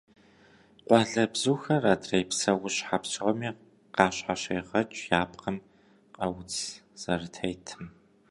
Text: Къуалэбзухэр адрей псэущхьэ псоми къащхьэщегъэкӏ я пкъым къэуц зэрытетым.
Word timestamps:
Къуалэбзухэр 0.85 1.83
адрей 1.93 2.25
псэущхьэ 2.29 2.97
псоми 3.01 3.49
къащхьэщегъэкӏ 3.95 5.01
я 5.19 5.21
пкъым 5.31 5.57
къэуц 6.15 6.53
зэрытетым. 7.01 7.83